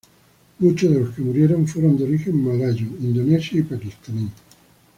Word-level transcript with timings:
Muchos 0.57 0.89
de 0.91 0.99
los 0.99 1.13
que 1.13 1.21
murieron 1.21 1.67
fueron 1.67 1.95
de 1.95 2.05
origen 2.05 2.43
malayo, 2.43 2.87
indonesio 3.01 3.59
y 3.59 3.63
paquistaní. 3.63 4.29